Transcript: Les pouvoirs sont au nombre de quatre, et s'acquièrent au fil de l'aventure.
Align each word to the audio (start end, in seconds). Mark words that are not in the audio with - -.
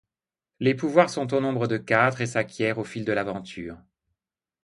Les 0.59 0.73
pouvoirs 0.73 1.11
sont 1.11 1.31
au 1.31 1.39
nombre 1.39 1.67
de 1.67 1.77
quatre, 1.77 2.21
et 2.21 2.25
s'acquièrent 2.25 2.79
au 2.79 2.83
fil 2.83 3.05
de 3.05 3.11
l'aventure. 3.13 3.77